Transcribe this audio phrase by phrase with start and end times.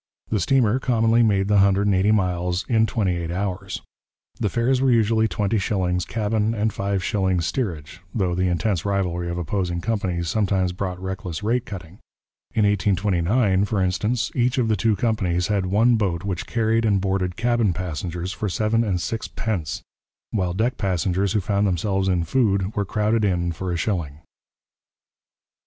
[0.31, 3.83] the steamer commonly made the hundred and eighty miles in twenty eight hours.
[4.39, 9.29] The fares were usually twenty shillings cabin and five shillings steerage, though the intense rivalry
[9.29, 11.99] of opposing companies sometimes brought reckless rate cutting.
[12.55, 16.99] In 1829, for instance, each of the two companies had one boat which carried and
[16.99, 19.83] boarded cabin passengers for seven and six pence,
[20.31, 24.21] while deck passengers who found themselves in food were crowded in for a shilling.